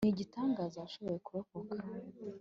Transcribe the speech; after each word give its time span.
Nigitangaza 0.05 0.77
washoboye 0.83 1.19
kurokoka 1.25 1.75